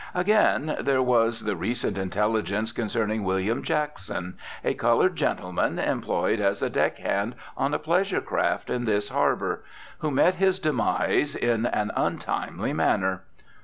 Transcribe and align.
Again, 0.15 0.77
there 0.79 1.03
was 1.03 1.41
the 1.41 1.55
recent 1.55 1.95
intelligence 1.95 2.71
concerning 2.71 3.23
William 3.23 3.61
Jackson, 3.61 4.35
"a 4.63 4.73
coloured 4.73 5.15
gentleman 5.15 5.77
employed 5.77 6.39
as 6.39 6.63
a 6.63 6.71
deck 6.71 6.97
hand 6.97 7.35
on 7.55 7.75
a 7.75 7.77
pleasure 7.77 8.19
craft 8.21 8.71
in 8.71 8.85
this 8.85 9.09
harbour," 9.09 9.63
who 9.99 10.09
"met 10.09 10.37
his 10.37 10.57
demise" 10.57 11.35
in 11.35 11.67
an 11.67 11.91
untimely 11.95 12.73
manner. 12.73 13.21